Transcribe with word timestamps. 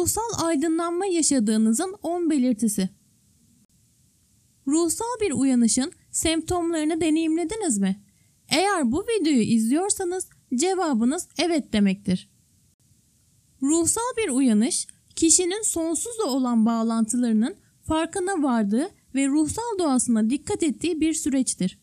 Ruhsal 0.00 0.44
aydınlanma 0.44 1.06
yaşadığınızın 1.06 1.94
10 2.02 2.30
belirtisi. 2.30 2.88
Ruhsal 4.66 5.20
bir 5.20 5.32
uyanışın 5.32 5.92
semptomlarını 6.10 7.00
deneyimlediniz 7.00 7.78
mi? 7.78 8.04
Eğer 8.48 8.92
bu 8.92 9.04
videoyu 9.04 9.42
izliyorsanız 9.42 10.28
cevabınız 10.54 11.28
evet 11.38 11.72
demektir. 11.72 12.30
Ruhsal 13.62 14.16
bir 14.16 14.30
uyanış, 14.30 14.86
kişinin 15.16 15.62
sonsuzla 15.62 16.24
olan 16.24 16.66
bağlantılarının 16.66 17.56
farkına 17.82 18.42
vardığı 18.42 18.88
ve 19.14 19.28
ruhsal 19.28 19.78
doğasına 19.78 20.30
dikkat 20.30 20.62
ettiği 20.62 21.00
bir 21.00 21.14
süreçtir. 21.14 21.78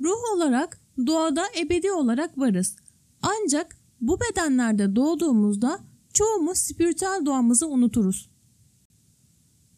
Ruh 0.00 0.34
olarak 0.36 0.80
doğada 1.06 1.44
ebedi 1.60 1.92
olarak 1.92 2.38
varız. 2.38 2.76
Ancak 3.22 3.76
bu 4.00 4.18
bedenlerde 4.20 4.96
doğduğumuzda 4.96 5.91
çoğumuz 6.12 6.58
spiritüel 6.58 7.22
doğamızı 7.26 7.68
unuturuz. 7.68 8.30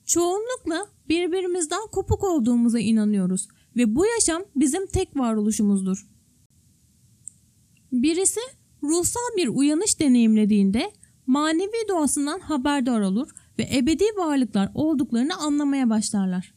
Çoğunlukla 0.04 0.86
birbirimizden 1.08 1.86
kopuk 1.92 2.24
olduğumuza 2.24 2.78
inanıyoruz 2.78 3.48
ve 3.76 3.94
bu 3.94 4.06
yaşam 4.06 4.42
bizim 4.56 4.86
tek 4.86 5.16
varoluşumuzdur. 5.16 6.06
Birisi 7.92 8.40
ruhsal 8.82 9.36
bir 9.36 9.48
uyanış 9.48 10.00
deneyimlediğinde 10.00 10.92
manevi 11.26 11.88
doğasından 11.88 12.40
haberdar 12.40 13.00
olur 13.00 13.30
ve 13.58 13.68
ebedi 13.76 14.04
varlıklar 14.16 14.70
olduklarını 14.74 15.36
anlamaya 15.36 15.90
başlarlar. 15.90 16.54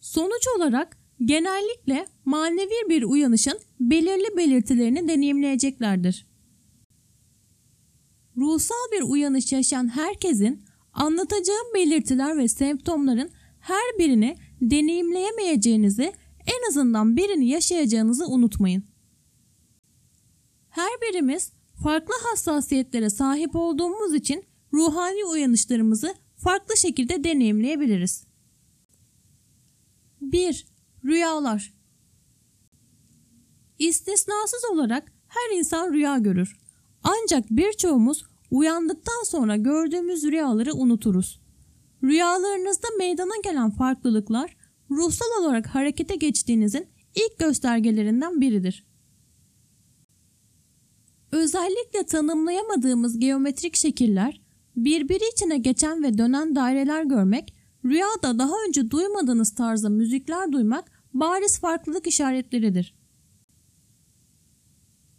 Sonuç 0.00 0.48
olarak 0.56 1.01
genellikle 1.24 2.06
manevi 2.24 2.88
bir 2.88 3.02
uyanışın 3.02 3.58
belirli 3.80 4.36
belirtilerini 4.36 5.08
deneyimleyeceklerdir. 5.08 6.26
Ruhsal 8.36 8.92
bir 8.92 9.02
uyanış 9.02 9.52
yaşayan 9.52 9.88
herkesin 9.88 10.62
anlatacağım 10.92 11.74
belirtiler 11.74 12.38
ve 12.38 12.48
semptomların 12.48 13.30
her 13.60 13.98
birini 13.98 14.36
deneyimleyemeyeceğinizi 14.60 16.12
en 16.46 16.68
azından 16.68 17.16
birini 17.16 17.48
yaşayacağınızı 17.48 18.26
unutmayın. 18.26 18.84
Her 20.68 20.90
birimiz 21.02 21.52
farklı 21.82 22.14
hassasiyetlere 22.22 23.10
sahip 23.10 23.56
olduğumuz 23.56 24.14
için 24.14 24.44
ruhani 24.72 25.24
uyanışlarımızı 25.24 26.14
farklı 26.36 26.76
şekilde 26.76 27.24
deneyimleyebiliriz. 27.24 28.24
1. 30.20 30.71
Rüyalar 31.04 31.74
İstisnasız 33.78 34.64
olarak 34.72 35.12
her 35.28 35.58
insan 35.58 35.92
rüya 35.92 36.18
görür. 36.18 36.56
Ancak 37.02 37.50
birçoğumuz 37.50 38.24
uyandıktan 38.50 39.24
sonra 39.24 39.56
gördüğümüz 39.56 40.24
rüyaları 40.24 40.74
unuturuz. 40.74 41.40
Rüyalarınızda 42.02 42.88
meydana 42.98 43.34
gelen 43.44 43.70
farklılıklar 43.70 44.56
ruhsal 44.90 45.42
olarak 45.42 45.66
harekete 45.66 46.16
geçtiğinizin 46.16 46.86
ilk 47.14 47.38
göstergelerinden 47.38 48.40
biridir. 48.40 48.86
Özellikle 51.32 52.06
tanımlayamadığımız 52.06 53.18
geometrik 53.18 53.76
şekiller, 53.76 54.40
birbiri 54.76 55.24
içine 55.32 55.58
geçen 55.58 56.02
ve 56.02 56.18
dönen 56.18 56.56
daireler 56.56 57.02
görmek, 57.02 57.54
rüyada 57.84 58.38
daha 58.38 58.54
önce 58.68 58.90
duymadığınız 58.90 59.54
tarzda 59.54 59.88
müzikler 59.88 60.52
duymak 60.52 60.91
bariz 61.14 61.58
farklılık 61.58 62.06
işaretleridir. 62.06 62.94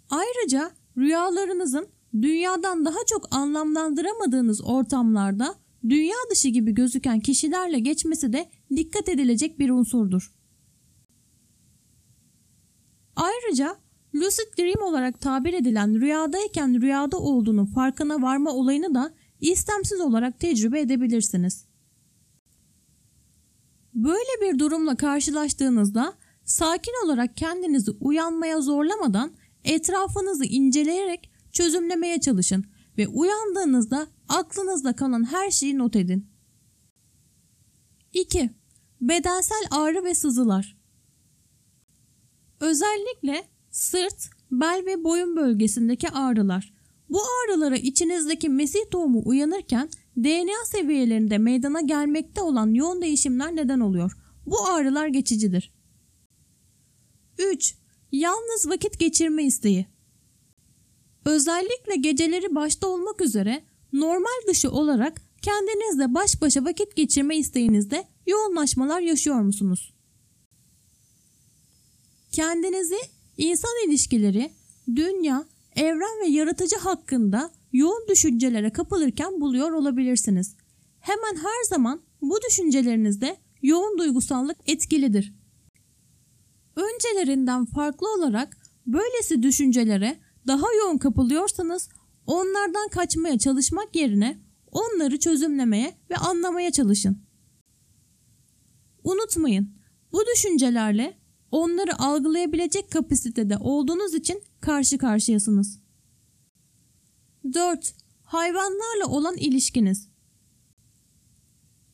Ayrıca 0.10 0.72
rüyalarınızın 0.98 1.88
dünyadan 2.22 2.86
daha 2.86 3.06
çok 3.10 3.36
anlamlandıramadığınız 3.36 4.62
ortamlarda 4.64 5.56
dünya 5.90 6.16
dışı 6.32 6.48
gibi 6.48 6.74
gözüken 6.74 7.20
kişilerle 7.20 7.80
geçmesi 7.80 8.34
de 8.34 8.50
dikkat 8.76 9.10
edilecek 9.10 9.60
bir 9.60 9.70
unsurdur. 9.70 10.34
Ayrıca 13.16 13.78
lucid 14.16 14.58
dream 14.60 14.88
olarak 14.88 15.22
tabir 15.22 15.54
edilen 15.54 16.02
rüyadayken 16.02 16.82
rüyada 16.82 17.18
olduğunu 17.18 17.66
farkına 17.66 18.22
varma 18.22 18.52
olayını 18.52 18.96
da 18.96 19.14
istemsiz 19.42 20.02
olarak 20.02 20.40
tecrübe 20.40 20.80
edebilirsiniz. 20.80 21.66
Böyle 23.96 24.42
bir 24.42 24.60
durumla 24.60 24.96
karşılaştığınızda 24.96 26.14
sakin 26.46 27.06
olarak 27.06 27.38
kendinizi 27.38 27.92
uyanmaya 27.92 28.62
zorlamadan 28.62 29.32
etrafınızı 29.64 30.46
inceleyerek 30.46 31.32
çözümlemeye 31.52 32.22
çalışın 32.22 32.66
ve 32.98 33.08
uyandığınızda 33.08 34.08
aklınızda 34.30 34.96
kalan 34.96 35.32
her 35.32 35.52
şeyi 35.52 35.78
not 35.78 35.96
edin. 35.96 36.28
2. 38.14 38.50
Bedensel 39.02 39.64
ağrı 39.72 40.04
ve 40.04 40.16
sızılar. 40.16 40.78
Özellikle 42.60 43.44
sırt, 43.72 44.30
bel 44.52 44.84
ve 44.86 45.04
boyun 45.04 45.36
bölgesindeki 45.36 46.10
ağrılar. 46.10 46.74
Bu 47.10 47.20
ağrılara 47.22 47.76
içinizdeki 47.76 48.50
Mesih 48.50 48.80
tohumu 48.92 49.22
uyanırken 49.26 49.90
DNA 50.18 50.66
seviyelerinde 50.66 51.38
meydana 51.38 51.82
gelmekte 51.82 52.42
olan 52.42 52.74
yoğun 52.74 53.02
değişimler 53.02 53.56
neden 53.56 53.80
oluyor. 53.80 54.18
Bu 54.46 54.68
ağrılar 54.68 55.08
geçicidir. 55.08 55.74
3. 57.38 57.76
Yalnız 58.12 58.70
vakit 58.70 59.00
geçirme 59.00 59.44
isteği. 59.44 59.86
Özellikle 61.26 61.96
geceleri 61.96 62.56
başta 62.56 62.88
olmak 62.88 63.22
üzere 63.22 63.64
normal 63.94 64.48
dışı 64.48 64.72
olarak 64.72 65.22
kendinizle 65.42 66.14
baş 66.14 66.42
başa 66.42 66.66
vakit 66.66 66.96
geçirme 66.96 67.38
isteğinizde 67.38 68.08
yoğunlaşmalar 68.28 69.02
yaşıyor 69.02 69.42
musunuz? 69.42 69.94
Kendinizi 72.32 72.98
insan 73.38 73.88
ilişkileri, 73.88 74.52
dünya, 74.96 75.46
evren 75.76 76.22
ve 76.22 76.28
yaratıcı 76.28 76.76
hakkında 76.76 77.52
yoğun 77.74 78.08
düşüncelere 78.10 78.70
kapılırken 78.70 79.42
buluyor 79.42 79.72
olabilirsiniz. 79.72 80.56
Hemen 81.00 81.36
her 81.36 81.64
zaman 81.70 82.02
bu 82.22 82.40
düşüncelerinizde 82.50 83.38
yoğun 83.62 83.98
duygusallık 83.98 84.58
etkilidir. 84.66 85.34
Öncelerinden 86.76 87.66
farklı 87.66 88.14
olarak 88.14 88.58
böylesi 88.88 89.44
düşüncelere 89.44 90.20
daha 90.48 90.74
yoğun 90.74 90.98
kapılıyorsanız 90.98 91.90
onlardan 92.28 92.90
kaçmaya 92.90 93.38
çalışmak 93.38 93.96
yerine 93.96 94.38
onları 94.72 95.20
çözümlemeye 95.20 95.98
ve 96.10 96.16
anlamaya 96.16 96.72
çalışın. 96.72 97.24
Unutmayın, 99.04 99.70
bu 100.12 100.24
düşüncelerle 100.36 101.18
onları 101.52 102.00
algılayabilecek 102.00 102.92
kapasitede 102.92 103.58
olduğunuz 103.58 104.14
için 104.14 104.42
karşı 104.62 104.98
karşıyasınız. 104.98 105.83
4. 107.54 107.96
Hayvanlarla 108.24 109.08
olan 109.08 109.38
ilişkiniz. 109.38 110.10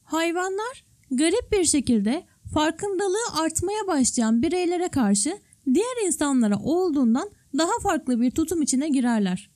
Hayvanlar 0.03 0.85
garip 1.11 1.51
bir 1.51 1.65
şekilde 1.65 2.25
farkındalığı 2.53 3.41
artmaya 3.41 3.87
başlayan 3.87 4.41
bireylere 4.41 4.87
karşı 4.87 5.39
diğer 5.73 6.05
insanlara 6.05 6.59
olduğundan 6.59 7.31
daha 7.57 7.79
farklı 7.83 8.21
bir 8.21 8.31
tutum 8.31 8.61
içine 8.61 8.89
girerler. 8.89 9.51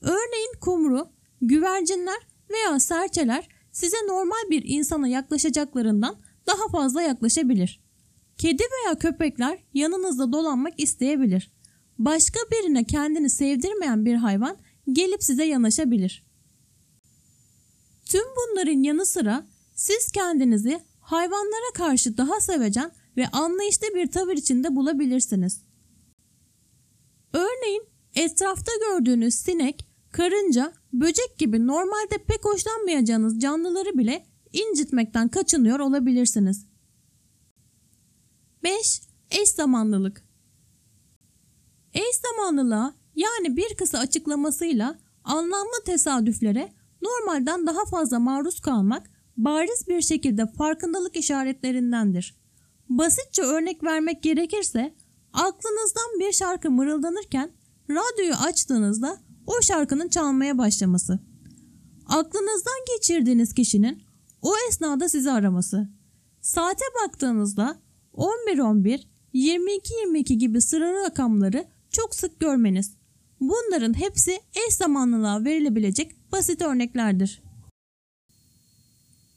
Örneğin 0.00 0.52
kumru, 0.60 1.08
güvercinler 1.40 2.26
veya 2.50 2.80
serçeler 2.80 3.48
size 3.72 3.96
normal 4.08 4.50
bir 4.50 4.62
insana 4.66 5.08
yaklaşacaklarından 5.08 6.16
daha 6.46 6.68
fazla 6.68 7.02
yaklaşabilir. 7.02 7.80
Kedi 8.36 8.62
veya 8.62 8.98
köpekler 8.98 9.58
yanınızda 9.74 10.32
dolanmak 10.32 10.80
isteyebilir. 10.80 11.52
Başka 11.98 12.40
birine 12.52 12.84
kendini 12.84 13.30
sevdirmeyen 13.30 14.04
bir 14.04 14.14
hayvan 14.14 14.56
gelip 14.92 15.24
size 15.24 15.44
yanaşabilir. 15.44 16.26
Tüm 18.04 18.24
bunların 18.36 18.82
yanı 18.82 19.06
sıra 19.06 19.46
siz 19.74 20.12
kendinizi 20.12 20.80
hayvanlara 21.00 21.72
karşı 21.74 22.16
daha 22.16 22.40
sevecen 22.40 22.92
ve 23.16 23.28
anlayışlı 23.28 23.86
bir 23.94 24.10
tavır 24.10 24.32
içinde 24.32 24.76
bulabilirsiniz. 24.76 25.62
Örneğin 27.32 27.82
etrafta 28.14 28.72
gördüğünüz 28.88 29.34
sinek, 29.34 29.86
karınca, 30.12 30.72
böcek 30.92 31.38
gibi 31.38 31.66
normalde 31.66 32.24
pek 32.28 32.44
hoşlanmayacağınız 32.44 33.40
canlıları 33.40 33.98
bile 33.98 34.26
incitmekten 34.52 35.28
kaçınıyor 35.28 35.78
olabilirsiniz. 35.78 36.66
5. 38.62 39.02
Eş 39.30 39.48
zamanlılık 39.48 40.24
Eş 41.94 42.16
zamanlılığa 42.22 42.94
yani 43.16 43.56
bir 43.56 43.74
kısa 43.74 43.98
açıklamasıyla 43.98 44.98
anlamlı 45.24 45.84
tesadüflere 45.86 46.72
normalden 47.02 47.66
daha 47.66 47.84
fazla 47.84 48.18
maruz 48.18 48.60
kalmak 48.60 49.10
bariz 49.36 49.88
bir 49.88 50.02
şekilde 50.02 50.46
farkındalık 50.46 51.16
işaretlerindendir. 51.16 52.40
Basitçe 52.88 53.42
örnek 53.42 53.84
vermek 53.84 54.22
gerekirse 54.22 54.94
Aklınızdan 55.32 56.20
bir 56.20 56.32
şarkı 56.32 56.70
mırıldanırken 56.70 57.50
radyoyu 57.90 58.34
açtığınızda 58.34 59.18
o 59.46 59.62
şarkının 59.62 60.08
çalmaya 60.08 60.58
başlaması. 60.58 61.18
Aklınızdan 62.06 62.84
geçirdiğiniz 62.96 63.54
kişinin 63.54 64.02
o 64.42 64.52
esnada 64.68 65.08
sizi 65.08 65.30
araması. 65.30 65.88
Saate 66.40 66.84
baktığınızda 67.04 67.78
11-11, 68.14 69.00
22-22 69.34 70.32
gibi 70.32 70.60
sıra 70.60 71.04
rakamları 71.04 71.64
çok 71.90 72.14
sık 72.14 72.40
görmeniz. 72.40 72.99
Bunların 73.40 73.98
hepsi 73.98 74.40
eş 74.54 74.74
zamanlılığa 74.74 75.44
verilebilecek 75.44 76.32
basit 76.32 76.62
örneklerdir. 76.62 77.42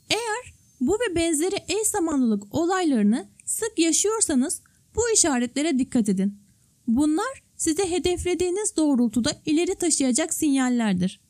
Eğer 0.09 0.53
bu 0.81 0.93
ve 0.93 1.15
benzeri 1.15 1.55
eş 1.67 1.87
zamanlılık 1.87 2.55
olaylarını 2.55 3.29
sık 3.45 3.79
yaşıyorsanız 3.79 4.61
bu 4.95 5.01
işaretlere 5.13 5.79
dikkat 5.79 6.09
edin. 6.09 6.39
Bunlar 6.87 7.43
size 7.55 7.91
hedeflediğiniz 7.91 8.75
doğrultuda 8.77 9.31
ileri 9.45 9.75
taşıyacak 9.75 10.33
sinyallerdir. 10.33 11.21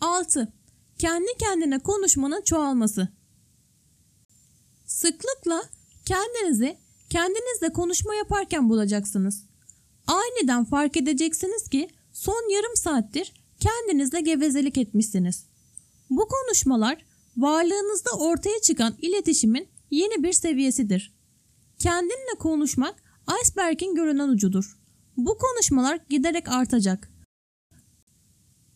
6. 0.00 0.52
Kendi 0.98 1.36
kendine 1.38 1.78
konuşmanın 1.78 2.42
çoğalması. 2.42 3.08
Sıklıkla 4.86 5.62
kendinizi 6.04 6.78
kendinizle 7.10 7.72
konuşma 7.72 8.14
yaparken 8.14 8.68
bulacaksınız. 8.68 9.49
Aniden 10.10 10.64
fark 10.64 10.96
edeceksiniz 10.96 11.68
ki 11.68 11.88
son 12.12 12.52
yarım 12.52 12.76
saattir 12.76 13.32
kendinizle 13.60 14.20
gevezelik 14.20 14.78
etmişsiniz. 14.78 15.46
Bu 16.10 16.28
konuşmalar 16.28 17.04
varlığınızda 17.36 18.10
ortaya 18.10 18.60
çıkan 18.62 18.94
iletişimin 19.02 19.68
yeni 19.90 20.22
bir 20.22 20.32
seviyesidir. 20.32 21.14
Kendinle 21.78 22.38
konuşmak 22.38 23.02
iceberg'in 23.42 23.94
görünen 23.94 24.28
ucudur. 24.28 24.78
Bu 25.16 25.38
konuşmalar 25.38 26.00
giderek 26.08 26.48
artacak. 26.48 27.12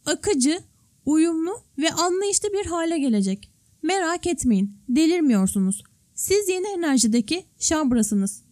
Akıcı, 0.06 0.62
uyumlu 1.06 1.60
ve 1.78 1.92
anlayışlı 1.92 2.52
bir 2.52 2.66
hale 2.66 2.98
gelecek. 2.98 3.52
Merak 3.82 4.26
etmeyin, 4.26 4.78
delirmiyorsunuz. 4.88 5.84
Siz 6.14 6.48
yeni 6.48 6.66
enerjideki 6.66 7.46
şambrasınız. 7.58 8.44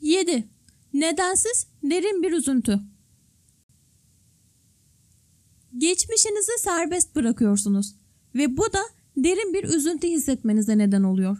7. 0.00 0.55
Nedensiz 1.00 1.66
derin 1.82 2.22
bir 2.22 2.32
üzüntü. 2.32 2.80
Geçmişinizi 5.78 6.52
serbest 6.58 7.16
bırakıyorsunuz 7.16 7.94
ve 8.34 8.56
bu 8.56 8.72
da 8.72 8.82
derin 9.16 9.54
bir 9.54 9.64
üzüntü 9.64 10.08
hissetmenize 10.08 10.78
neden 10.78 11.02
oluyor. 11.02 11.38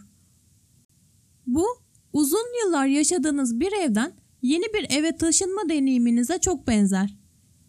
Bu 1.47 1.65
uzun 2.13 2.63
yıllar 2.63 2.85
yaşadığınız 2.85 3.59
bir 3.59 3.71
evden 3.71 4.13
yeni 4.41 4.63
bir 4.63 4.97
eve 4.97 5.17
taşınma 5.17 5.69
deneyiminize 5.69 6.39
çok 6.39 6.67
benzer. 6.67 7.17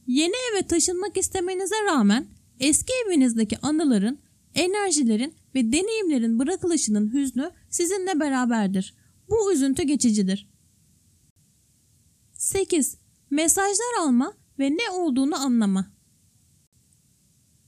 Yeni 0.06 0.34
eve 0.52 0.66
taşınmak 0.66 1.16
istemenize 1.16 1.84
rağmen 1.84 2.26
eski 2.60 2.92
evinizdeki 3.06 3.58
anıların, 3.58 4.18
enerjilerin 4.54 5.34
ve 5.54 5.72
deneyimlerin 5.72 6.38
bırakılışının 6.38 7.12
hüznü 7.12 7.50
sizinle 7.70 8.20
beraberdir. 8.20 8.94
Bu 9.30 9.52
üzüntü 9.52 9.82
geçicidir. 9.82 10.57
8. 12.38 12.96
Mesajlar 13.30 14.00
alma 14.00 14.32
ve 14.58 14.70
ne 14.70 14.90
olduğunu 14.90 15.36
anlama. 15.36 15.86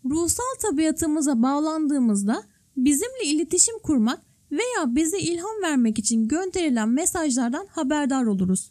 Ruhsal 0.05 0.45
tabiatımıza 0.63 1.43
bağlandığımızda 1.43 2.45
bizimle 2.77 3.25
iletişim 3.25 3.79
kurmak 3.79 4.21
veya 4.53 4.97
bize 4.97 5.19
ilham 5.19 5.63
vermek 5.63 5.99
için 5.99 6.29
gönderilen 6.29 6.89
mesajlardan 6.89 7.67
haberdar 7.67 8.25
oluruz. 8.25 8.71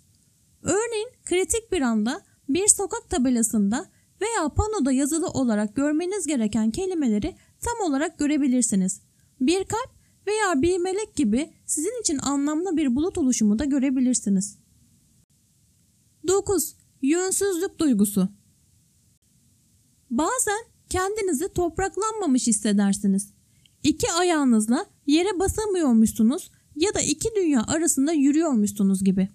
Örneğin 0.63 1.09
kritik 1.25 1.71
bir 1.71 1.81
anda 1.81 2.21
bir 2.49 2.67
sokak 2.67 3.09
tabelasında 3.09 3.85
veya 4.21 4.49
panoda 4.49 4.91
yazılı 4.91 5.27
olarak 5.27 5.75
görmeniz 5.75 6.27
gereken 6.27 6.71
kelimeleri 6.71 7.35
tam 7.61 7.89
olarak 7.89 8.19
görebilirsiniz. 8.19 9.01
Bir 9.41 9.63
kalp 9.63 9.91
veya 10.27 10.61
bir 10.61 10.77
melek 10.77 11.15
gibi 11.15 11.53
sizin 11.65 12.01
için 12.01 12.17
anlamlı 12.17 12.77
bir 12.77 12.95
bulut 12.95 13.17
oluşumu 13.17 13.59
da 13.59 13.65
görebilirsiniz. 13.65 14.57
9. 16.27 16.75
Yönsüzlük 17.01 17.79
duygusu. 17.79 18.29
Bazen 20.09 20.59
kendinizi 20.89 21.53
topraklanmamış 21.53 22.47
hissedersiniz. 22.47 23.33
İki 23.83 24.11
ayağınızla 24.11 24.85
yere 25.07 25.39
basamıyormuşsunuz 25.39 26.51
ya 26.75 26.93
da 26.93 27.01
iki 27.01 27.29
dünya 27.35 27.63
arasında 27.67 28.11
yürüyormuşsunuz 28.11 29.03
gibi. 29.03 29.29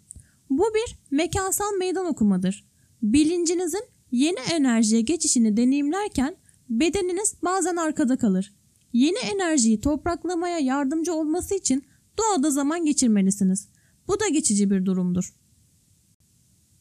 Bu 0.50 0.64
bir 0.74 0.98
mekansal 1.10 1.72
meydan 1.78 2.06
okumadır. 2.06 2.66
Bilincinizin 3.02 3.84
yeni 4.10 4.38
enerjiye 4.52 5.00
geçişini 5.00 5.56
deneyimlerken 5.56 6.36
bedeniniz 6.68 7.34
bazen 7.42 7.76
arkada 7.76 8.18
kalır. 8.18 8.54
Yeni 8.92 9.18
enerjiyi 9.18 9.80
topraklamaya 9.80 10.58
yardımcı 10.58 11.14
olması 11.14 11.54
için 11.54 11.84
doğada 12.18 12.50
zaman 12.50 12.84
geçirmelisiniz. 12.84 13.68
Bu 14.08 14.20
da 14.20 14.28
geçici 14.28 14.70
bir 14.70 14.86
durumdur. 14.86 15.34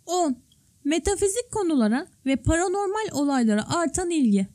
10. 0.06 0.38
Metafizik 0.84 1.52
konulara 1.52 2.08
ve 2.26 2.36
paranormal 2.36 3.08
olaylara 3.14 3.76
artan 3.76 4.10
ilgi. 4.10 4.48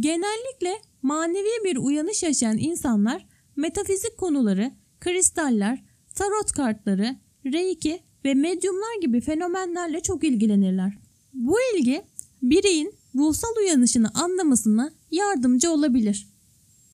Genellikle 0.00 0.82
manevi 1.02 1.64
bir 1.64 1.76
uyanış 1.76 2.22
yaşayan 2.22 2.58
insanlar 2.58 3.26
metafizik 3.56 4.18
konuları, 4.18 4.72
kristaller, 5.00 5.84
tarot 6.14 6.52
kartları, 6.52 7.16
reiki 7.46 8.00
ve 8.24 8.34
medyumlar 8.34 9.00
gibi 9.00 9.20
fenomenlerle 9.20 10.00
çok 10.00 10.24
ilgilenirler. 10.24 10.98
Bu 11.34 11.56
ilgi 11.74 12.02
bireyin 12.42 12.94
ruhsal 13.14 13.56
uyanışını 13.60 14.10
anlamasına 14.14 14.92
yardımcı 15.10 15.70
olabilir. 15.70 16.28